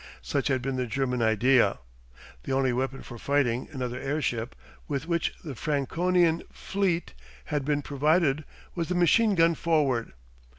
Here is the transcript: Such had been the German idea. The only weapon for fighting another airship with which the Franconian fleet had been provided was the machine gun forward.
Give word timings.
Such 0.23 0.47
had 0.47 0.63
been 0.63 0.77
the 0.77 0.87
German 0.87 1.21
idea. 1.21 1.77
The 2.41 2.53
only 2.53 2.73
weapon 2.73 3.03
for 3.03 3.19
fighting 3.19 3.69
another 3.71 3.99
airship 3.99 4.55
with 4.87 5.07
which 5.07 5.35
the 5.43 5.53
Franconian 5.53 6.41
fleet 6.51 7.13
had 7.45 7.63
been 7.65 7.83
provided 7.83 8.43
was 8.73 8.89
the 8.89 8.95
machine 8.95 9.35
gun 9.35 9.53
forward. 9.53 10.13